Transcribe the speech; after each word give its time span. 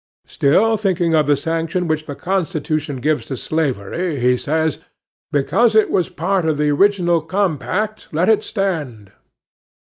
Still 0.25 0.77
thinking 0.77 1.13
of 1.13 1.27
the 1.27 1.35
sanction 1.35 1.87
which 1.87 2.07
the 2.07 2.15
Constitution 2.15 3.01
gives 3.01 3.23
to 3.27 3.37
slavery, 3.37 4.19
he 4.19 4.35
says, 4.35 4.79
"Because 5.31 5.75
it 5.75 5.91
was 5.91 6.09
part 6.09 6.43
of 6.45 6.57
the 6.57 6.71
original 6.71 7.21
compact,—let 7.21 8.27
it 8.27 8.41
stand." 8.43 9.11